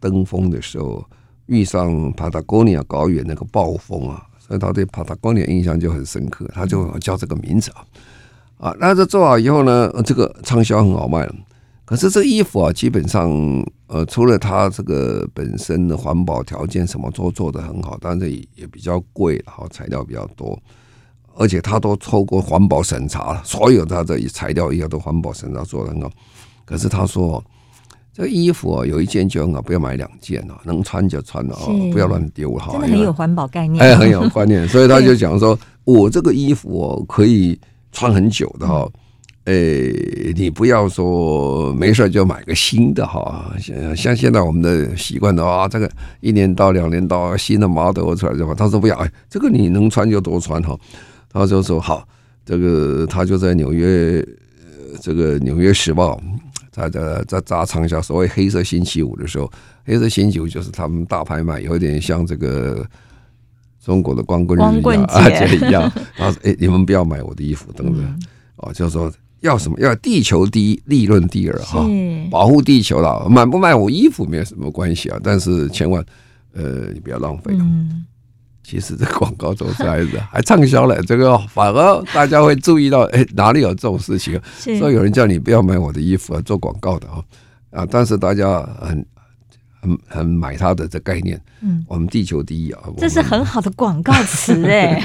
[0.01, 1.05] 登峰的时候，
[1.45, 7.85] 遇上帕塔哥尼亚高原那个暴风啊，所以他对帕塔哥尼亚印象就很深刻，他就叫这个名字啊。
[8.57, 11.35] 啊，那这做好以后呢，这个畅销很好卖了。
[11.93, 13.31] 可是这衣服啊，基本上
[13.87, 20.59] 呃，除了它这个本身的环保条件什么都做得很好，但是也也比较贵，然后材料比较多，
[21.37, 26.11] 而且它都透过环保审查了，所有它的材料也都环保审查做得很好。
[26.65, 27.45] 可是他说，
[28.11, 32.73] 这衣服啊，有一件就很好，不要买两件啊，能穿就穿了啊，不要乱丢哈。
[32.73, 38.77] 真的很有环保概念， 哎，很有观念，所以他就讲说， 我这个衣服哦，可以穿很久的哈。
[38.77, 38.93] 诶、
[39.47, 50.79] 欸，你不要说没事就买个新的哈，像像现在我们的习惯的啊，这个一年到两年到新的 model 出来的话，他说不要，哎，这个你能穿就多穿哈。
[51.29, 52.07] 他就说好，
[52.45, 54.25] 这个他就在纽约，
[55.01, 56.23] 这个纽约时报
[56.71, 59.51] 在在在砸畅销所谓黑色星期五的时候，
[59.85, 62.87] 黑色星期五就是他们大拍卖，有点像这个
[63.85, 65.93] 中国的光棍日一样 啊，这一样。
[66.17, 68.05] 他说哎，你们不要买我的衣服，等等，
[68.55, 69.13] 哦、嗯，就说。
[69.43, 69.79] 要什么？
[69.79, 71.87] 要地球第一，利润第二哈，
[72.31, 73.29] 保护地球了。
[73.29, 76.05] 买不买我衣服没有什么关系啊，但是千万，
[76.55, 77.53] 呃，你不要浪费。
[77.59, 78.05] 嗯，
[78.65, 81.03] 其实这广告都是还是，还畅销了。
[81.03, 84.41] 这个反而大家会注意到，哎，哪里有这种事情？
[84.57, 87.23] 所以有人叫你不要买我的衣服啊，做广告的啊
[87.71, 87.87] 啊！
[87.91, 89.05] 但是大家很。
[89.83, 95.05] 很很买它的这概念，嗯，我们地球第一啊，这是很好的广告词哎，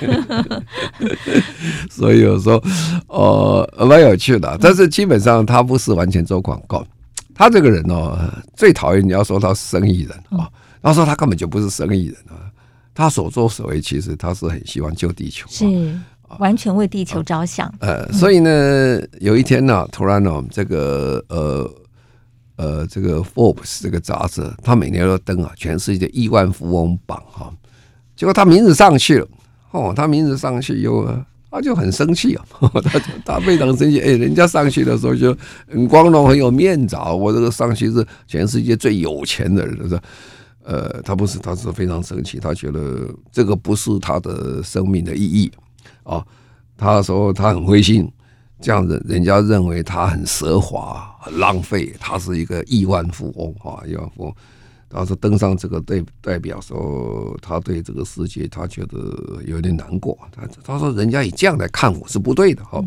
[1.90, 2.64] 所以有时候
[3.08, 6.86] 呃蛮有趣的，但是基本上他不是完全做广告，
[7.34, 10.48] 他这个人哦最讨厌你要说他是生意人啊，
[10.80, 12.46] 然后说他根本就不是生意人啊，
[12.94, 15.66] 他所作所为其实他是很希望救地球，是
[16.38, 21.68] 完全为地球着想，呃，所以呢有一天呢，突然呢这个呃。
[22.58, 27.54] 呃，这个 Forbes 这个杂志，他每年都登啊，全世界亿万富翁榜哈。
[28.16, 29.28] 结果他名字上去了，
[29.70, 31.08] 哦，他名字上去以后，
[31.52, 32.44] 他就很生气啊，
[32.84, 34.00] 他他非常生气。
[34.02, 37.14] 哎，人家上去的时候就很光荣，很有面子啊。
[37.14, 40.00] 我这个上去是全世界最有钱的人，是
[40.64, 45.52] 呃，他不是，他是非常生气，他觉得这个不是他的生命的意义
[46.02, 46.26] 啊。
[46.76, 48.12] 他说他很灰心。
[48.60, 54.36] 这样子，人家认为他很奢华、很浪费，他是一个亿万富翁啊，亿万富翁。
[54.90, 60.18] 他说登上这个代代表说，他对这个世界他觉得有点难过。
[60.32, 62.82] 他他说人家以这样来看我是不对的哈。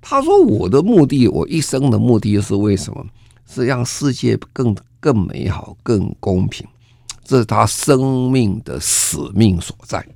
[0.00, 3.04] 他说我的目的，我一生的目的是为什么？
[3.46, 6.66] 是让世界更更美好、更公平，
[7.22, 10.06] 这是他生命的使命所在。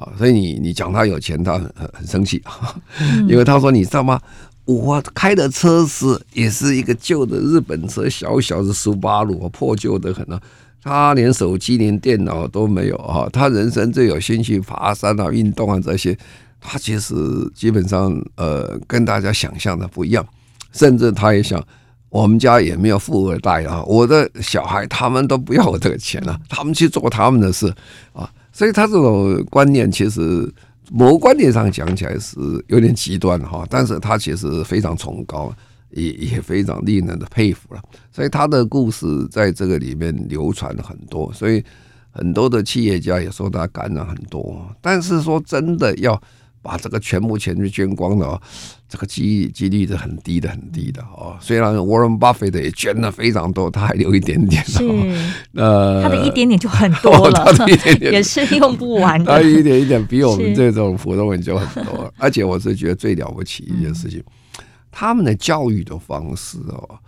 [0.00, 2.74] 啊，所以你你讲他有钱，他很很很生气啊，
[3.28, 4.18] 因为他说你知道吗？
[4.64, 10.40] 我开的车是也是一个旧的日本车，小小的苏巴鲁，破旧的很啊。
[10.82, 13.28] 他连手机、连电脑都没有啊。
[13.32, 16.16] 他人生最有兴趣爬山啊、运动啊这些，
[16.60, 17.14] 他其实
[17.54, 20.24] 基本上呃跟大家想象的不一样。
[20.72, 21.60] 甚至他也想，
[22.08, 27.66] 我们家也没有富二代啊，我的小孩他们都不要我这个钱了，他们去做他们的事
[28.12, 28.30] 啊。
[28.60, 30.46] 所以他这种观念，其实
[30.90, 35.50] 某观点上讲起来是有点极端哈，但是他其实非常崇高，
[35.92, 37.80] 也 也非常令人的佩服了。
[38.12, 41.64] 所以他的故事在这个里面流传了很多，所以
[42.10, 44.62] 很多的企业家也受他感染很多。
[44.82, 46.22] 但是说真的要
[46.62, 48.40] 把这个全部钱去捐光了，
[48.88, 51.36] 这个几几率是很低的，很低的哦。
[51.40, 54.64] 虽然 Warren Buffett 也捐了非常多，他还留一点点。
[54.64, 54.84] 是，
[55.54, 59.32] 呃，他的一点点就很多了， 他的一点点也是用不完的。
[59.32, 62.12] 他一点一点比我们这种普通人就很多。
[62.18, 64.22] 而且我是觉得最了不起一件事情，
[64.90, 66.98] 他们的教育的方式哦，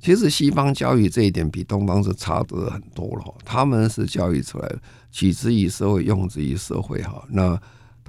[0.00, 3.34] 其实西方教育这一点比东方是差得很多了。
[3.44, 4.78] 他们是教育出来的，
[5.12, 7.22] 取之于社会，用之于社会哈。
[7.28, 7.56] 那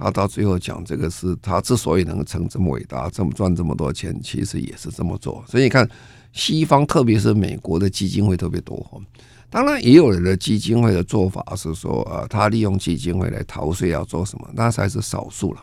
[0.00, 5.44] 他到最后讲这个是他之所以能成这么伟大，这么赚这么多钱，其实也是这么做。
[5.46, 5.86] 所以你看，
[6.32, 9.02] 西方特别是美国的基金会特别多。
[9.50, 15.60] 当然，也有人的基金会的做法是说，呃，他利用基金会来逃税要做什么，那才是少数了。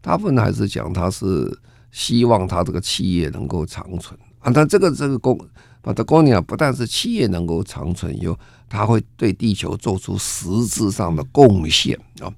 [0.00, 1.50] 大部分还是讲他是
[1.90, 4.52] 希望他这个企业能够长存啊。
[4.54, 5.36] 但这个这个公
[5.82, 12.30] 把它公讲，不但是企业能够长存，以后他会对地球做出实质上的贡献啊。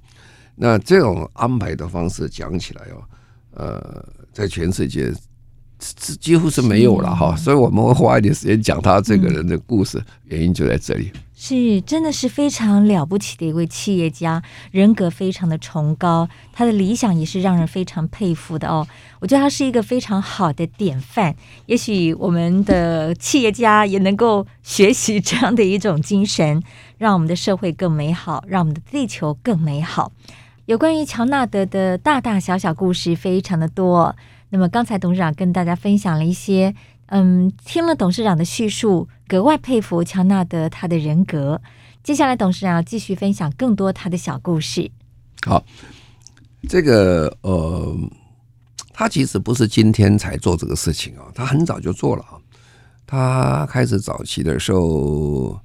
[0.54, 3.02] 那这种安排的方式讲起来哦，
[3.54, 5.12] 呃，在全世界
[6.20, 11.10] 几乎是没有了哈，所以我们会花一点时间讲他这个人的故事，原因就在这里。
[11.44, 18.86] 是，真的是非常了不起的一位企业家，人格非常的崇高，他的理想也是让人非常佩服的哦。
[19.18, 21.34] 我觉得他是一个非常好的典范，
[21.66, 26.62] 也许我们的企业家也能够学习这样的一种精神，
[26.98, 30.12] 让我们的社会更美好，让我们的地球更美好。
[30.66, 34.14] 有关于乔纳德的大大小小故事非常的多。
[34.50, 36.74] 那么刚才董事长跟大家分享了一些，
[37.14, 41.60] 嗯，听了董事长的叙述，格外佩服乔纳德他的人格。
[42.02, 44.90] 接下来董事长要继续分享更多他的小故事。
[45.44, 45.62] 好，
[46.66, 47.94] 这个呃，
[48.94, 52.40] 他其实不是今天才做这个事情啊，他很早就做了啊。
[53.06, 55.60] 他开始早期的时候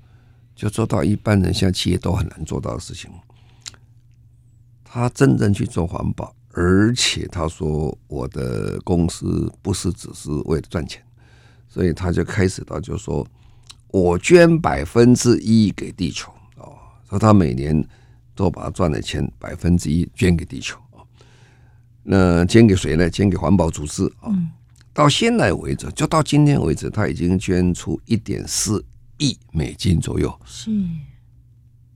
[0.54, 3.10] 就做到一般人像企业都很难做到的事情。
[4.84, 11.02] 他真正去做环保，而且他说我的公司不是只是为了赚钱，
[11.78, 13.24] 所以他就开始到就说，
[13.90, 16.74] 我捐百分之一给地球哦，
[17.08, 17.88] 说他每年
[18.34, 21.06] 都把他赚的钱百分之一捐给地球啊。
[22.02, 23.08] 那捐给谁呢？
[23.08, 24.34] 捐给环保组织啊。
[24.92, 28.84] 到现在为止，就到今天为止，他已经捐出一点四
[29.20, 30.36] 亿美金左右。
[30.46, 30.72] 是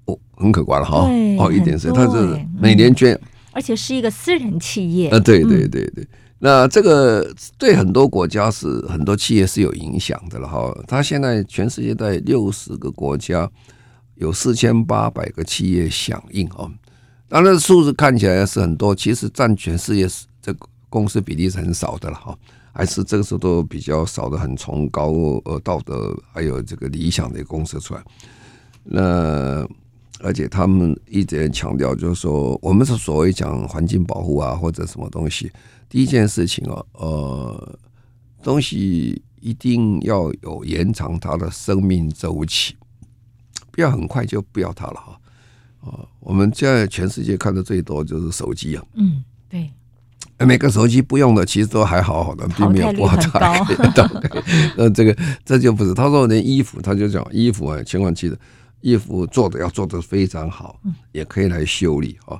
[0.05, 0.15] 哦。
[0.33, 3.19] 很可观了哈，哦，一点四，他是每年捐，
[3.51, 5.09] 而且是一个私人企业。
[5.09, 6.07] 呃，对对对对，
[6.43, 10.75] 那这个对很多国家是很多企业是有影响的了哈。
[10.87, 13.47] 他现在全世界在六十个国家
[14.15, 16.67] 有四千八百个企业响应哦，
[17.29, 20.07] 当然数字看起来是很多，其实占全世界
[20.41, 20.51] 这
[20.89, 22.35] 公司比例是很少的了哈，
[22.73, 25.11] 还是这个时候都比较少的，很崇高
[25.45, 28.01] 呃道德还有这个理想的公司出来，
[28.83, 29.67] 那。
[30.23, 35.51] 而且他们一直强调，就是说，我们是所谓讲环境保护啊，或者什么东西，
[35.89, 37.79] 第一件事情啊，呃，
[38.43, 42.75] 东西一定要有延长它的生命周期，
[43.71, 45.19] 不要很快就不要它了哈。
[45.81, 49.71] 啊，我们现在全世界看的最多就是手机啊，嗯，对，
[50.45, 53.29] 每个手机不用的其实都还好好的，并没有不好的。
[54.77, 58.37] 呃， 这个这就不是，他说连衣服，他就讲衣服啊，千万记得。
[58.81, 60.79] 衣服做的要做的非常好，
[61.11, 62.39] 也可以来修理啊。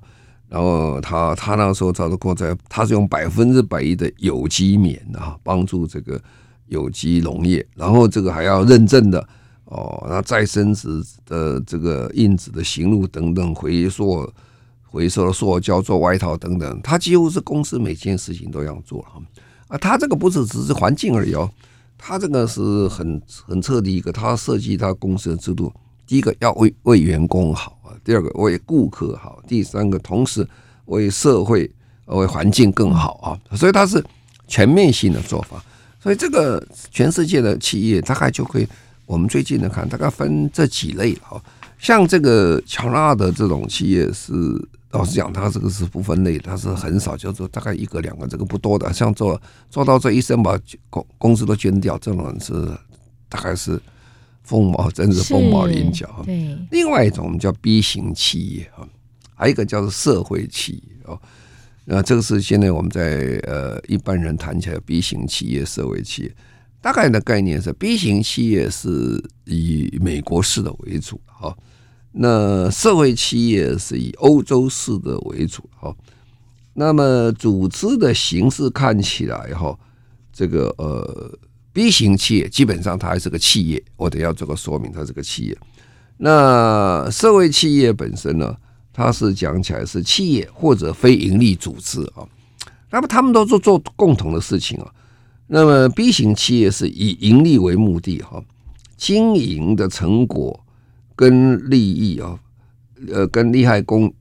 [0.49, 6.21] 然后他他那时候找的过在，他是用百分之百的有机棉啊，帮助这个
[6.67, 7.65] 有机农业。
[7.73, 9.25] 然后这个还要认证的
[9.65, 14.29] 哦，那再生纸的这个印纸的行路等等，回收
[14.83, 19.77] 回收的塑胶做外套等等，他几乎是公司每件事情都要做啊。
[19.77, 21.49] 他这个不是只是环境而已哦，
[21.97, 25.71] 他这个是很很彻底一个，他设计他公司的制度。
[26.11, 30.45] 第一个要为为员工好啊，第二个为顾客好，第三个同时
[30.87, 31.71] 为社会
[32.07, 34.03] 为环境更好啊，所以它是
[34.45, 35.63] 全面性的做法。
[36.01, 38.67] 所以这个全世界的企业大概就会，
[39.05, 41.41] 我们最近的看大概分这几类啊，
[41.79, 44.33] 像这个乔纳的这种企业是
[44.89, 48.91] 老实讲，它这个是不分类，它是很少，叫做大概一个两个，这个不多的。
[48.91, 52.67] 像做做到这一生把公公司都捐掉，这种人是
[53.29, 53.81] 大概是。
[54.51, 56.21] 凤毛真是凤毛麟角。
[56.25, 58.83] 对，另外一种我们叫 B 型企业啊，
[59.33, 61.17] 还有一个叫做社会企业哦。
[61.85, 66.35] 那这个是现在我们在呃一般人谈起来 B 型企业、社会企业，
[66.81, 71.55] 大概的概念是 B 型企业是以美国式的为主哈，
[72.11, 75.95] 那社会企业是以欧洲式的为主哈。
[76.73, 79.79] 那么组织的形式看起来哈，
[80.33, 81.39] 这个呃。
[81.73, 85.57] B 型企业基本上它还是个企业，我得要做个说明，它是个企业。
[86.17, 88.55] 那社会企业本身呢，
[88.91, 92.27] 它是讲起来是企业或者非盈利组织啊。
[92.91, 94.93] 那么他们都做做共同的事情啊。
[95.47, 98.43] 那么 B 型企业是以盈利为目的哈，
[98.97, 100.59] 经营的成果
[101.15, 102.37] 跟利益啊，
[103.11, 104.13] 呃，跟利害公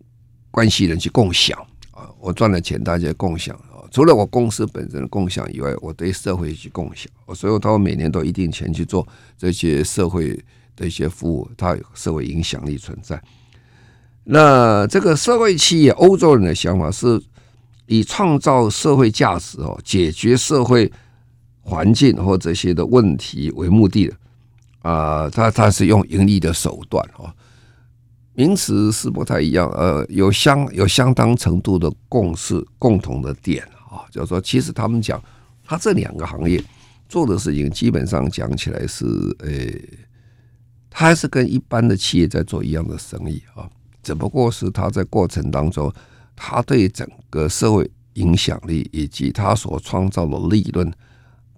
[0.50, 1.58] 关系人去共享
[1.90, 2.08] 啊。
[2.20, 3.58] 我赚了钱，大家共享。
[3.90, 7.10] 除了我公司本身的共享以外，我对社会去共享。
[7.34, 10.38] 所以，他们每年都一定钱去做这些社会
[10.76, 13.20] 的一些服务，它有社会影响力存在。
[14.24, 17.20] 那这个社会企业，欧洲人的想法是
[17.86, 20.90] 以创造社会价值哦，解决社会。
[21.62, 24.16] 环境或这些的问题为目的的
[24.80, 27.30] 啊，他他是用盈利的手段哦，
[28.32, 35.22] 名词是不太一样，呃，有相有相当程度的共识共同的点啊，就是说，其实他们讲，
[35.64, 36.62] 他这两个行业
[37.08, 39.04] 做的事情，基本上讲起来是，
[39.40, 39.50] 呃，
[40.88, 43.68] 他还是跟一般的企业在做一样的生意啊，
[44.02, 45.92] 只不过是他在过程当中，
[46.36, 50.90] 他对整个社会影响力以及他所创造的利润。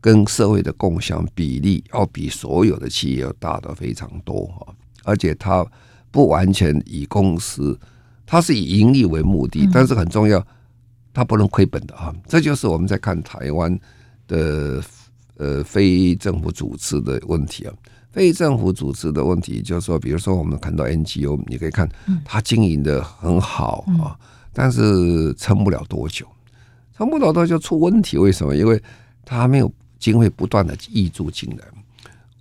[0.05, 4.75] 跟社会的共享比例要比所有的企业要大的非常多啊，
[5.05, 5.65] 而且他
[6.11, 7.79] 不完全以公司，
[8.27, 10.45] 他是以盈利为目的，但是很重要，
[11.13, 12.15] 它不能亏本的啊。
[12.27, 13.79] 这就是我们在看台湾
[14.29, 14.83] 的
[15.37, 17.75] 呃非政府组织的问题啊，
[18.11, 21.89] 非政府组织的问题就是说，比如说我们看到 NGO，你可以看
[22.25, 24.19] 它经营的很好啊，
[24.53, 26.27] 但是撑不了多久，
[26.97, 28.57] 撑不了多久出问题，为什么？
[28.57, 28.83] 因为
[29.25, 29.73] 它没有。
[30.03, 31.65] 经费不断的挹注进来，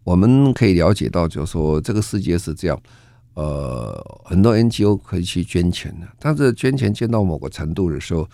[0.04, 2.82] 我们可以了解到，就是说这个世界是这样，
[3.36, 8.28] 呃，很多 NGO 可以去捐钱的，但是捐钱捐到某个程度的时候，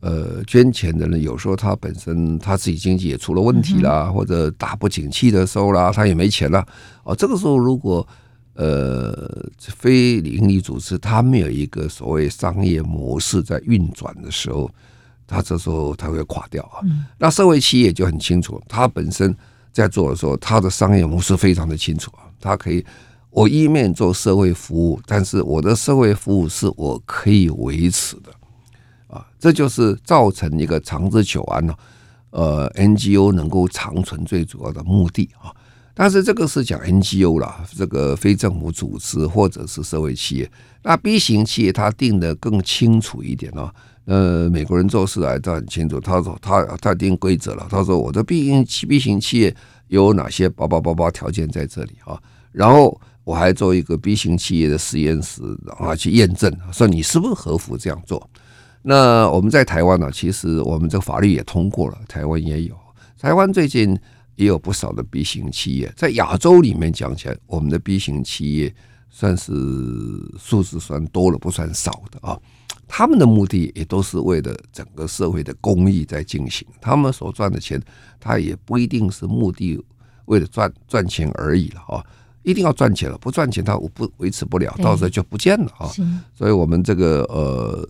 [0.00, 6.66] 呃，捐钱的人有时候他本身他自己经济也出了问题啦，或者打不景气的时候啦，他也没钱了，
[7.04, 8.06] 哦，这个时候如果
[8.54, 14.70] 呃非营利组织他没有一个所谓商业模式在运转的时候。
[15.30, 16.80] 他这时候他会垮掉啊，
[17.18, 19.36] 那社会企业就很清楚，他本身
[19.70, 22.82] 在做的时候，他的商业模式非常的清楚啊，他可以
[23.28, 28.32] 我一面做社会服务，但是我的社会服务是我可以维持的。
[28.32, 28.37] 啊，
[29.38, 31.74] 这就是造成一个长治久安呢，
[32.30, 35.54] 呃，NGO 能够长存最主要的目的啊。
[35.94, 40.50] 但是这个是讲 NGO 啦，这个非政府组织或者是社会企业，
[40.82, 43.72] 那 B 型企业它定得更清楚一点哦。
[44.04, 46.00] 呃，美国人做事来都很清楚。
[46.00, 47.66] 他说他他定规则了。
[47.68, 49.54] 他说我的 B 型 B 型企业
[49.88, 52.16] 有哪些包包包包条件在这里啊？
[52.52, 58.30] 然后我还做一个 B 型企业的实验室，然后去验证，说你是不是合符这样做。
[58.88, 62.74] 那我们在台湾呢，其实我们这个法律也通过了，台湾也有。
[63.18, 63.94] 台湾最近
[64.36, 68.74] 也有不少的 B 型企业，在亚洲里面讲起来，我们的 B 型企业
[69.10, 69.52] 算是
[70.38, 72.34] 数字算多了，不算少的啊。
[72.86, 77.78] 他们的目的也都是为了整个社会的公益在进行，他们所赚的钱，
[78.18, 79.78] 他也不一定是目的
[80.24, 82.02] 为了赚赚钱而已了啊！
[82.42, 85.92] 一定要赚钱了，不赚钱他不维持不了，到时候就不见了啊！
[86.34, 87.86] 所以，我们这个呃，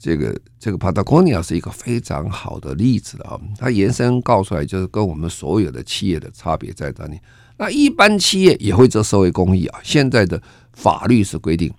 [0.00, 3.38] 这个这个 Patagonia 是一个非常好的例子啊！
[3.58, 7.20] 它延伸告出来，就是跟我们所有的企业的差别在哪里？
[7.58, 9.78] 那一般企业也会做社会公益啊！
[9.82, 10.42] 现在的
[10.72, 11.70] 法律是规定。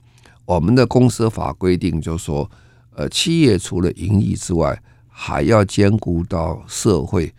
[0.46, 2.50] 我们的公司法规定，就是说，
[2.94, 7.34] 呃，企业除了盈利之外，还要兼顾到社会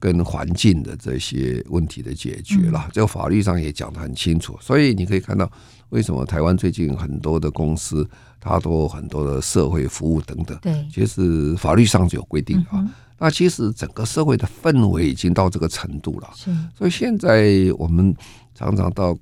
[0.00, 2.88] 跟环境的这些问题的解决了。
[2.92, 5.48] 这个法律上也讲得很清楚，所以你可以看到，
[5.94, 8.06] 为什么台湾最近很多的公司，
[8.40, 10.58] 它都有很多的社会服务等等。
[10.60, 12.84] 对，其实法律上是有规定啊。
[13.18, 16.30] 那其实整个社会的氛围已经到这个程度了。
[16.34, 18.14] 是，所以现在我们
[18.54, 19.16] 常常到。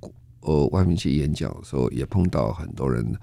[0.44, 3.14] 呃，外面去演讲的时候，也碰到很多人。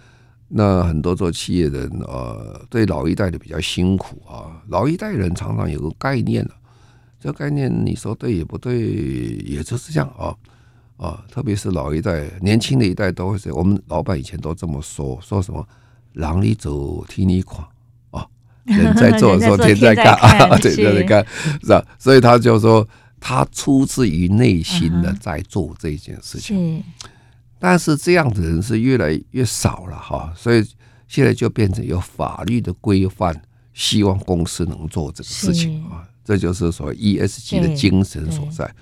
[0.47, 4.63] 那很多做企业的人，呃，对老一代的比较辛苦啊。
[4.69, 6.55] 老一代人常常有个概念啊，
[7.19, 8.79] 这个概念你说对也不对，
[9.43, 10.33] 也就是这样啊
[10.99, 11.25] 啊。
[11.31, 15.67] 特别是老一代，年轻的一代都会说，我们老板以前都这么说，说什么
[16.13, 17.67] “狼里走，替你垮”
[18.11, 18.27] 啊，
[18.65, 21.25] 人在做的时候天在干啊， 对对对，
[21.61, 21.83] 是吧？
[21.97, 22.87] 所以他就说。
[23.21, 26.81] 他出自于内心的在做这件事情，
[27.59, 30.65] 但是这样的人是越来越少了哈，所以
[31.05, 33.35] 现在就变成有法律的规范，
[33.73, 38.73] 希望公司能做这个事情啊，这就是所谓 ESG 的精神所在。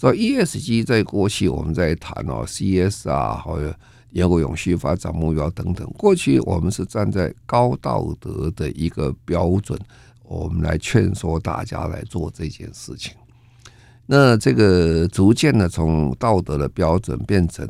[0.00, 3.76] 所以 ESG 在过去我们在谈哦，CS 啊，或者
[4.12, 9.78] 有个永续发展目标等等，过去我们是站在高道德的一个标准，
[10.22, 13.12] 我们来劝说大家来做这件事情。
[14.06, 17.68] 那这个逐渐的从道德的标准变成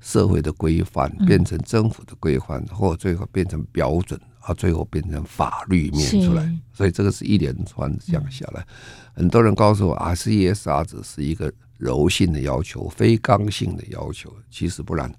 [0.00, 4.18] 社会的规范，变成政府的规范，或最后变成标准
[4.48, 6.50] 啊，啊，最后变成法律面出来。
[6.72, 8.66] 所以这个是一连串这样下来。
[9.14, 14.32] 很多人告诉我啊，CSR 只是一个柔性的要求，非刚性的要求。
[14.50, 15.12] 其实不然，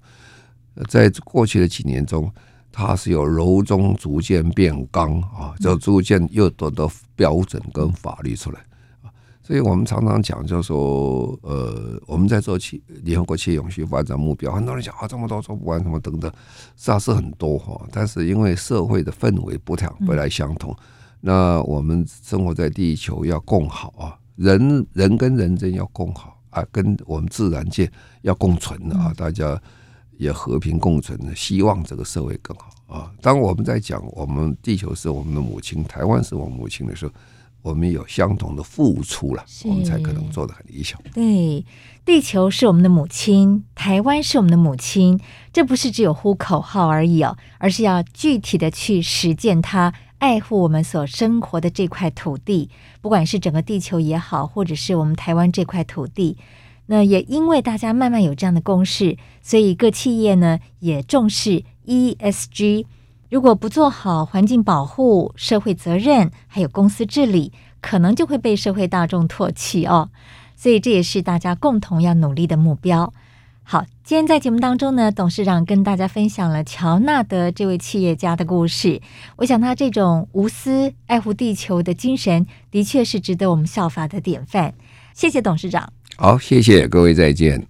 [0.88, 2.32] 在过去的几年中，
[2.72, 8.60] 它是由柔中逐渐变刚啊，就逐渐又得到标准跟法律出来。
[9.50, 16.32] 所以我们常常讲，就是说，呃，我们在做企联合国企业永续发展目标，很多人讲啊，这么多做不完，什么等等，
[16.76, 17.84] 是啊，是很多哈。
[17.90, 20.72] 但是因为社会的氛围不太不太相同，
[21.20, 27.90] 那我们生活在地球要共好啊，人人跟人之间要共好啊，跟我们自然界
[28.22, 29.60] 要共存啊，大家
[30.16, 33.12] 也和平共存，希望这个社会更好啊。
[33.20, 37.12] 当我们在讲我们地球是我们的母亲，台湾是我们母亲的时候。
[37.62, 40.98] 我们有相同的付出了，我们才可能做得很理想。
[41.12, 41.64] 对，
[42.04, 45.20] 地球是我们的母亲，台湾是我们的母亲，
[45.52, 52.70] 这不是只有呼口号而已哦，而是要具体的去实践它，爱护我们所生活的这块土地，
[53.02, 56.38] 不管是整个地球也好，或者是我们台湾这块土地。
[56.86, 62.86] 那也因为大家慢慢有这样的共识，所以各企业呢也重视 ESG。
[63.30, 70.10] 如果不做好环境保护、社会责任，还有公司治理，可能就会被社会大众唾弃哦。
[70.56, 73.12] 所以这也是大家共同要努力的目标。
[73.62, 79.00] 好，今天在节目当中呢，董事长跟大家分享了乔纳德这位企业家的故事。
[79.36, 84.74] 我想他这种无私爱护地球的精神，的确是值得我们效法的典范。
[85.14, 85.92] 谢谢董事长。
[86.16, 87.69] 好，谢谢各位，再见。